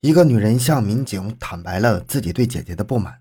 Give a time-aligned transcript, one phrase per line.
[0.00, 3.20] 一个女人向民警坦白了自己对姐姐的不满：“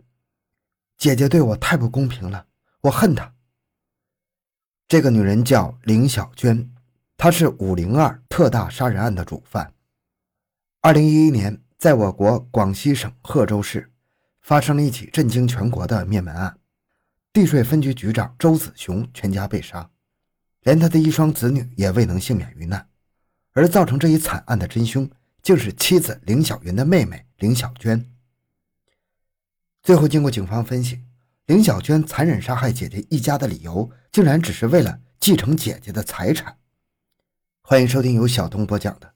[0.98, 2.46] 姐姐对我太不公平了，
[2.82, 3.34] 我恨她。”
[4.88, 6.72] 这个女人叫林小娟，
[7.18, 9.74] 她是五零二特大杀人案的主犯。
[10.80, 13.92] 二零一一年，在我国广西省贺州市，
[14.42, 16.58] 发生了一起震惊全国的灭门案，
[17.34, 19.90] 地税分局局长周子雄全家被杀，
[20.62, 22.88] 连他的一双子女也未能幸免于难。
[23.52, 25.10] 而造成这一惨案的真凶。
[25.42, 28.12] 竟是妻子林小云的妹妹林小娟。
[29.82, 31.02] 最后，经过警方分析，
[31.46, 36.58] 林小娟残忍杀害姐姐一家的理由，竟然只是为了继承姐姐的财产。
[37.62, 39.14] 欢迎收听由小东播讲的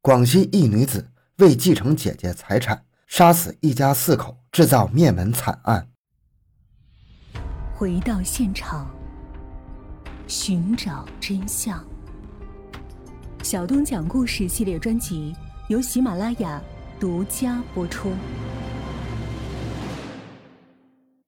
[0.00, 5.90] 广西一女子为继承姐姐财产，杀死一家四口，制造灭门惨案。
[7.74, 8.90] 回到现场，
[10.26, 11.89] 寻找真相。
[13.42, 15.34] 小东讲故事系列专辑
[15.68, 16.62] 由喜马拉雅
[17.00, 18.12] 独家播出。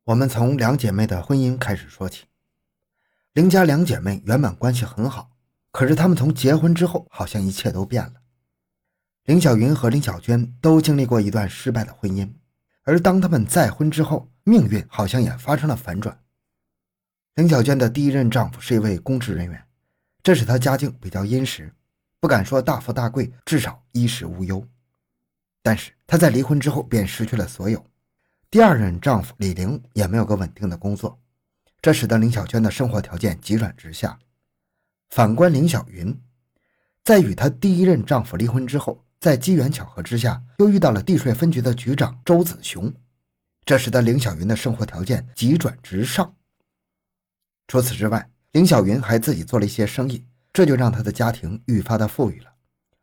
[0.05, 2.25] 我们从两姐妹的婚姻开始说起。
[3.33, 5.31] 林家两姐妹原本关系很好，
[5.71, 8.13] 可是她们从结婚之后，好像一切都变了。
[9.25, 12.31] 林小云和林小娟都经历过一段失败的婚姻，
[12.83, 16.21] 而当她们再婚之后，命运好像也发生了反转。
[17.37, 19.65] 林小娟的第一任丈夫是一位公职人员，
[20.23, 21.73] 这使她家境比较殷实。
[22.23, 24.65] 不敢说大富大贵，至少衣食无忧。
[25.61, 27.85] 但是她在离婚之后便失去了所有。
[28.49, 31.19] 第二任丈夫李玲也没有个稳定的工作，
[31.81, 34.17] 这使得林小娟的生活条件急转直下。
[35.11, 36.17] 反观林小云，
[37.03, 42.95] 在与她第一任丈夫离婚之后，在机缘巧合之下又遇到了地税分局的局长周子雄，
[43.65, 46.33] 这使得林小云的生活条件急转直上。
[47.67, 50.25] 除此之外，林小云还自己做了一些生意。
[50.53, 52.53] 这就让她的家庭愈发的富裕了，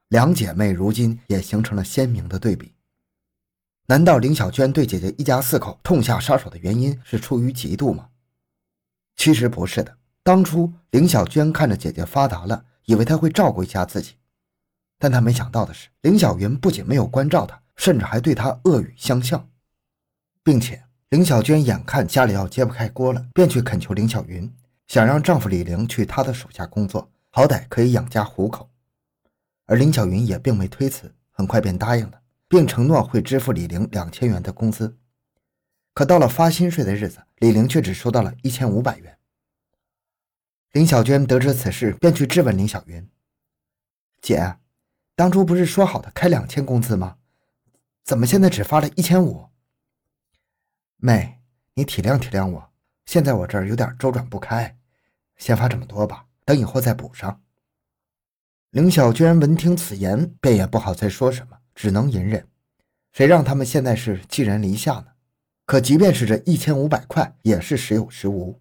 [0.10, 2.76] 两姐妹如今也形成了鲜明的对比。
[3.88, 8.10] 难道林小娟对姐姐一家四口痛下杀手的原因是出于嫉妒吗？
[9.16, 14.14] 其实不是的，当初林小娟看着姐姐发达了，以为她会照顾一下自己，
[15.00, 19.50] 但她没想到的是，林小云不仅没有关照她，甚至还对她恶语相向，
[20.44, 24.54] 并且林小娟眼看家里要揭不开锅了，便去恳求林小云，
[24.88, 27.12] 想让丈夫李玲去她的手下工作。
[27.32, 28.70] 好歹可以养家糊口，
[29.66, 34.98] 而林小云也并没推辞，很快便答应了，并承诺会支付李玲两千元的工资。
[35.94, 39.18] 可到了发薪水的日子，李玲却只收到了一千五百元。
[40.72, 43.10] 林小娟得知此事，便去质问林小云
[44.22, 44.58] ：“姐，
[45.16, 47.18] 当初不是说好的开两千工资吗？
[48.04, 49.50] 怎么现在只发了一千五？”
[50.98, 51.40] 妹，
[51.74, 52.72] 你体谅体谅我，
[53.06, 54.78] 现在我这儿有点周转不开，
[55.38, 56.26] 先发这么多吧。
[56.50, 57.44] 等以后再补上。
[58.72, 62.48] 林小娟闻听此言，便也不好再说什么，只能隐忍。
[63.12, 65.06] 谁让他们现在是寄人篱下呢？
[65.68, 68.60] 可即便是这一千五百块，也是时有时无。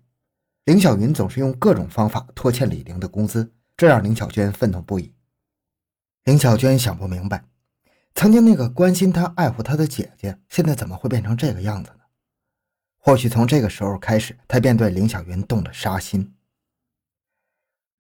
[0.67, 5.15] 林小云总是用各种方法拖欠李玲的工资，这让林小娟愤怒不已。
[6.25, 7.43] 林小娟想不明白，
[8.15, 12.01] 曾经那个关心她、爱护她的姐姐，现在怎么会变成这个样子呢？
[12.99, 16.35] 或许从这个时候开始，她便对林小云动了杀心。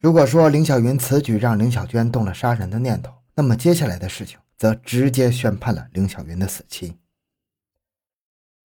[0.00, 6.97] 如果说林小云此举让林小娟动了杀人的念头，那么接下来的事情则直接宣判了林小云的死期。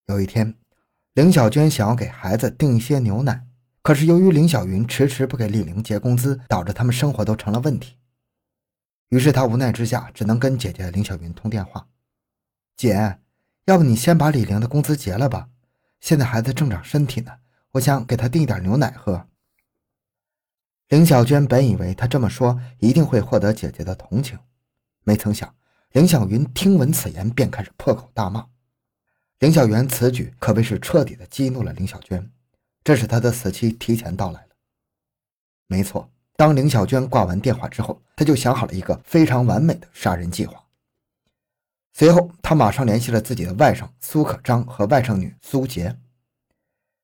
[0.06, 0.56] 有一天，
[1.16, 3.48] 林小娟想要给孩子订一些牛奶，
[3.82, 7.98] 可是由于林小云迟迟不给李玲结工资，导致他们生活都成了问题。
[9.10, 11.88] 于是她无奈之下，只能跟姐姐林小云通电话
[12.78, 13.18] ：“姐，
[13.66, 15.50] 要不你先把李玲的工资结了吧？
[16.00, 17.32] 现在孩子正长身体呢，
[17.72, 19.28] 我想给他订一点牛奶喝。”
[20.94, 24.38] 林小娟本以为她这么说一定会获得姐姐的同情，
[25.04, 25.52] 没曾想
[25.94, 28.46] 林小云听闻此言便开始破口大骂。
[29.40, 32.30] 林小媛此举可谓是彻底的激怒了林小娟，
[32.84, 34.50] 这使她的死期提前到来了。
[35.66, 40.64] 没错，当林小娟挂完电话之后，她就想好了一个非常完美的杀人计划。
[41.94, 45.98] 随后，她马上联系了自己的外甥苏可章和外甥女苏杰，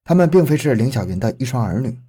[0.03, 1.99] 他们并非是林小云的一双儿女。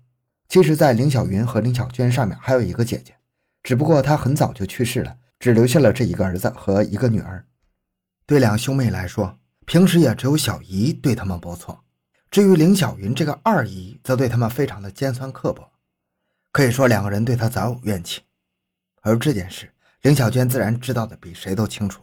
[0.50, 3.14] 其实，在林小云和林小娟上面还有一个姐姐，
[3.62, 7.46] 只不过她很早就去世了，只留下了这一个儿子和一个女儿。
[8.26, 11.84] 对两兄妹来说，平时也只有小姨对他们不错。
[12.32, 15.70] 至于林小云这个二姨，则对他们非常的尖酸刻薄，
[16.50, 18.22] 可以说两个人对她早有怨气。
[19.02, 19.70] 而这件事，
[20.02, 22.02] 林小娟自然知道的比谁都清楚，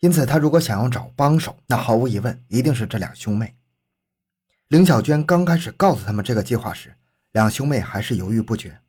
[0.00, 3.54] 因此她如果想要找帮手，那毫无疑问一定是这两兄妹。
[4.68, 6.96] 林小娟刚开始告诉他们这个计划时，
[7.36, 8.80] 两兄妹还是犹豫不决，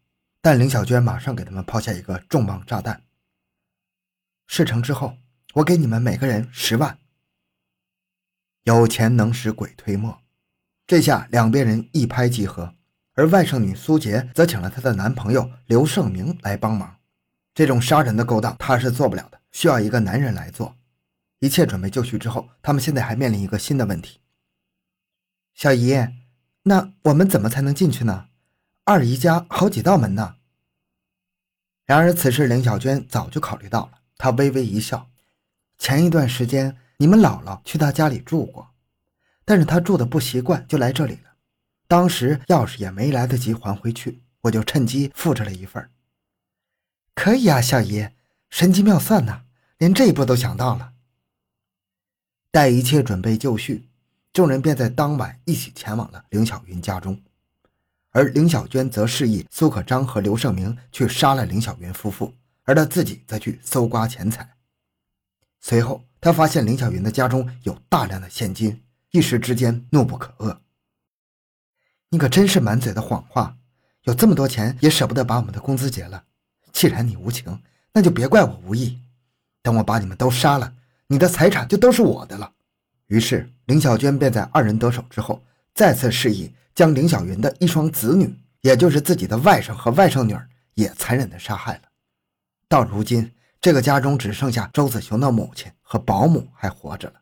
[0.41, 3.03] 但林小娟马上给他们抛下一个重磅炸弹。
[4.47, 5.17] 事成之后，
[5.55, 6.97] 我给你们每个人十万。
[8.63, 10.21] 有钱能使鬼推磨，
[10.85, 12.73] 这下两边人一拍即合，
[13.15, 17.01] 而外甥女苏杰则请了她的男朋友刘胜明来帮忙。
[17.53, 20.77] 这种杀人的勾当，她是做不了的，需要一个男人来做。
[21.39, 24.21] 一切准备就绪之后，他们现在还面临一个新的问题：
[25.53, 25.97] 小姨，
[26.63, 28.29] 那我们怎么才能进去呢？
[28.89, 30.37] 二姨家好几道门呢。
[31.85, 35.09] 然而此时，林小娟早就考虑到了，她微微一笑。
[35.77, 38.69] 前一段时间，你们姥姥去她家里住过，
[39.43, 41.33] 但是她住的不习惯，就来这里了。
[41.89, 45.89] 当时钥匙也没来得及还回去，我就趁机复制了一份。
[47.13, 48.07] 可以啊，小姨，
[48.49, 49.41] 神机妙算呐，
[49.79, 50.93] 连这一步都想到了。
[52.51, 53.89] 待一切准备就绪，
[54.31, 57.21] 众人便在当晚一起前往了凌小云家中，
[58.11, 62.33] 而林小娟则示意苏可章和刘胜明去杀了林小云夫妇，
[62.63, 64.49] 而他自己则去搜刮钱财。
[65.59, 70.57] 随后，他发现林小云的家中有大量的现金，一时之间怒不可遏。
[72.09, 73.57] 你可真是满嘴的谎话，
[74.03, 76.23] 有这么多钱也舍不得把我们的工资结了。
[76.71, 77.61] 既然你无情，
[77.93, 78.99] 那就别怪我无义。
[79.61, 80.73] 等我把你们都杀了，
[81.07, 82.53] 你的财产就都是我的了。
[83.07, 85.43] 于是，林小娟便在二人得手之后，
[85.73, 91.81] 再次示意将林小云的一双子女，也就是自己的外甥和外甥女儿，也残忍地杀害了。
[92.69, 93.33] 到如今。
[93.59, 97.15] 这个家中只剩下周子雄的母亲和保姆还活着了，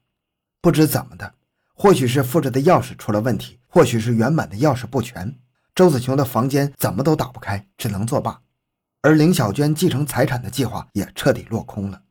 [0.59, 1.33] 不知怎么的，
[1.73, 5.33] 或许是复制的钥匙出了问题，或许是原版的钥匙不全，
[5.73, 8.41] 周子雄的房间怎么都打不开，只能作罢。
[9.01, 12.01] 而林小娟继承财产的计划也彻底落空了。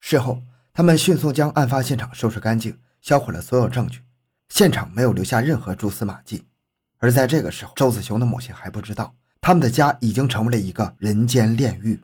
[0.00, 0.42] 事后，
[0.72, 4.00] 他们迅速将案发现场收拾干净，销毁了所有证据，
[4.48, 6.44] 现场没有留下任何蛛丝马迹。
[6.98, 12.00] 而在这个时候，周子雄的母亲还不知道，他们的家已经成为了一个人间炼狱。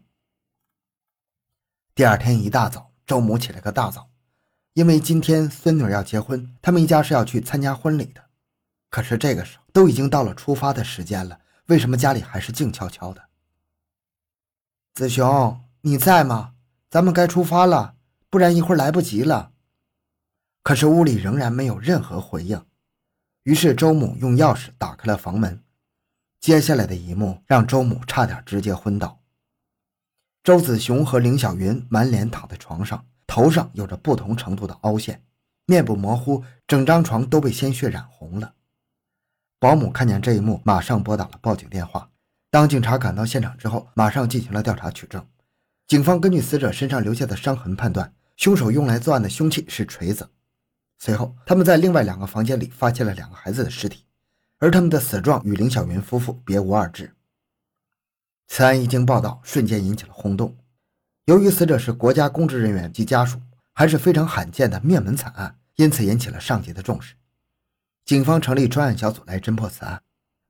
[1.94, 4.10] 第二天一大早，周母起了个大早，
[4.74, 8.22] 因为今天孙女要结婚，他们一家是要去参加婚礼的。
[8.90, 13.22] 可是这个时候都已经到了出发的时间了，为什么家里还是静悄悄的？
[14.94, 16.54] 子雄，你在吗？
[16.90, 17.94] 咱们该出发了，
[18.28, 19.52] 不然一会儿来不及了。
[20.62, 22.64] 可是屋里仍然没有任何回应。
[23.44, 25.62] 于是周母用钥匙打开了房门，
[26.40, 29.20] 接下来的一幕让周母差点直接昏倒。
[30.44, 35.22] 周子雄和凌小云满脸躺在床上，头上有着不同程度的凹陷，
[35.66, 38.54] 面部模糊，整张床都被鲜血染红了。
[39.58, 42.10] 保姆看见这一幕，马上拨打了报警电话。
[42.50, 45.24] 当警察赶到现场之后，马上进行了调查取证。
[45.86, 50.28] 警方根据死者身上留下的伤痕判断，凶手用来作案的凶器是锤子。
[51.02, 54.04] 随后，他们在另外两个房间里发现了两个孩子的尸体，
[54.58, 57.14] 而他们的死状与凌小云夫妇别无二致。
[58.46, 60.54] 此案一经报道，瞬间引起了轰动。
[61.24, 63.40] 由于死者是国家公职人员及家属，
[63.72, 67.14] 还是非常罕见的灭门惨案，因此引起了上级的重视。
[68.04, 70.02] 警方成立专案小组来侦破此案。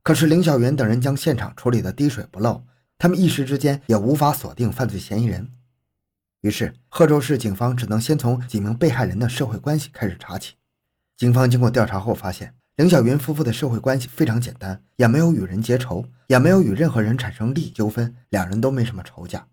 [0.03, 2.65] 可是林小云等人将现场处理的滴水不漏，
[2.99, 5.53] 他们一时之间也无法锁定犯罪嫌疑人。
[6.41, 10.55] 于是，贺州市警方只能先从几名被害人的社会关系开始查起。
[11.17, 12.55] 警方经过调查后发现。
[12.77, 19.47] 凌小云夫妇的社会关系非常简单，也没有与人结仇，也没有与任何人产生利益纠纷，两人都没什么仇家。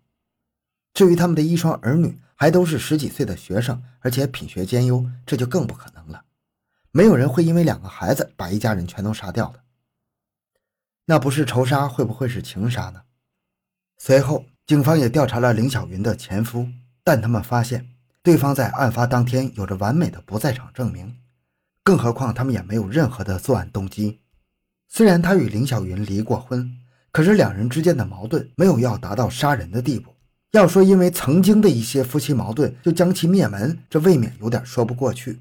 [0.94, 6.24] 至于他们的一双儿女，还都是十几岁的学生，而且品学兼优，这就更不可能了。
[6.90, 9.62] 没有人会因为两个孩子把一家人全都杀掉的。
[11.04, 13.02] 那不是仇杀，会不会是情杀呢？
[13.98, 16.68] 随后，警方也调查了凌小云的前夫，
[17.02, 17.88] 但他们发现
[18.22, 21.16] 对方在案发当天有着完美的不在场证明。
[21.82, 24.20] 更何况，他们也没有任何的作案动机。
[24.86, 26.70] 虽然他与林小云离过婚，
[27.10, 30.14] 可是两人之间的矛盾没有要达到杀人的地步。
[30.50, 35.40] 要说因为曾经的一些夫妻矛盾就将其灭门，这未免有点说不过去。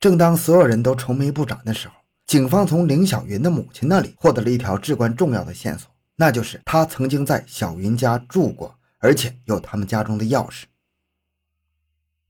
[0.00, 1.94] 正当所有人都愁眉不展的时候，
[2.26, 10.64] 警方从林小云的母亲那里获得了一条至关重要的线索，那就是他曾经在小云家住过，而且有他们家中的钥匙。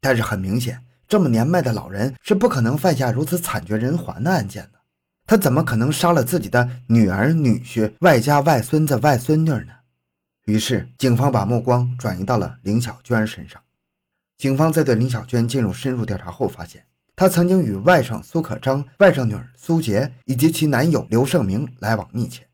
[0.01, 0.85] 但是很明显。
[1.09, 4.81] 这么年迈的老人是不可能犯下如此惨绝人寰的案件的，
[5.27, 9.75] 他怎么可能杀了自己的女儿、女婿，外加外孙子、外孙女呢？
[10.47, 13.61] 于是，警方把目光转移到了林小娟身上。
[14.39, 16.83] 警方在对林小娟进入深入调查后，发现
[17.15, 22.49] 她曾经与外甥苏可章、外甥女儿苏杰以及其男友刘胜明来往密切。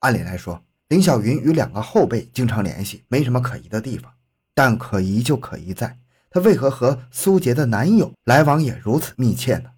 [0.00, 4.12] 按理来说，林小云与两个后辈经常联系，没什么可疑的地方，
[4.54, 5.98] 但可疑就可疑在。
[6.30, 9.70] 她为何和苏杰的男友来往也如此密切呢？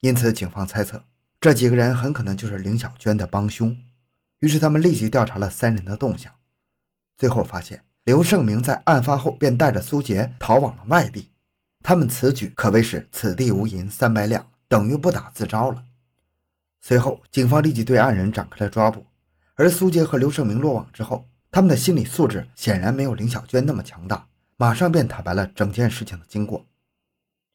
[0.00, 1.04] 因此，警方猜测
[1.40, 3.76] 这几个人很可能就是林小娟的帮凶。
[4.40, 6.32] 于是，他们立即调查了三人的动向，
[7.16, 11.30] 最后发现刘胜明在案发后便带着苏杰逃往了外地。
[11.82, 15.84] 他们此举可谓是此地无银三百两，等于不打自招了。
[16.86, 19.06] 随后，警方立即对案人展开了抓捕。
[19.54, 26.66] 而苏杰和刘胜明落网之后，他们的心理素质显然没有林小娟那么强大，马上便坦白了整件事情的经过。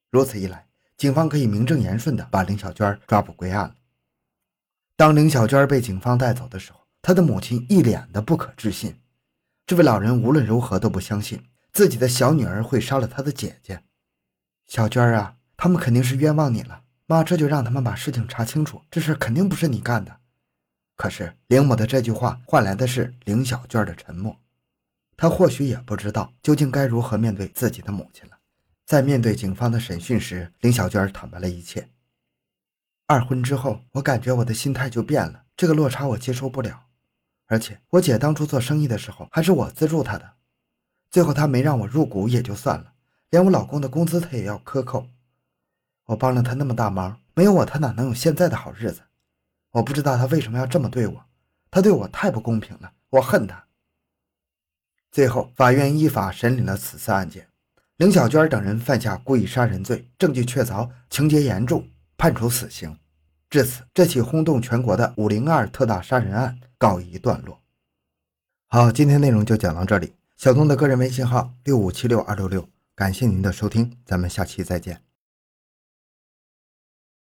[0.09, 0.65] 如此一来，
[0.97, 3.75] 警方可以名正言顺地把林小娟抓捕归案了。
[4.95, 8.99] 当林小娟被警方带走的时候，她的母亲一脸的不可置信。
[9.67, 13.83] 这位老人无论如何都不相信自己的小女儿会杀了他的姐姐。
[14.65, 20.15] 小娟啊，他们肯定是冤枉你了，妈这就让他们把事情查清楚，这事肯定不是你干的。
[20.95, 24.37] 可是林母的这句话换来的是林小娟的沉默，
[25.17, 28.37] 她或许也不知道究竟该如何面对自己的母亲了。
[28.85, 31.89] 在面对警方的审讯时，林小娟坦白了一切。
[33.07, 36.83] 二婚之后，我感觉我的心态就变了，这个落差我接受不了。
[37.47, 40.33] 而且我姐当初做生意的时候还是我资助她的，
[41.09, 42.93] 最后她没让我入股也就算了，
[43.31, 45.07] 连我老公的工资她也要克扣。
[46.09, 49.01] 我帮了他那么大忙，没有我他哪能有现在的好日子？
[49.69, 51.23] 我不知道他为什么要这么对我，
[51.69, 53.63] 他对我太不公平了，我恨他。
[55.11, 57.47] 最后，法院依法审理了此次案件，
[57.97, 61.87] 林小娟等人犯下故意杀人罪，证据确凿，情节严重，
[62.17, 62.97] 判处死刑。
[63.47, 67.61] 至此，这起轰动全国的“五零二”特大杀人案告一段落。
[68.65, 70.15] 好，今天内容就讲到这里。
[70.37, 75.08] 小东的个人微信号六五七六二六六，感谢您的收听，咱们下期再见。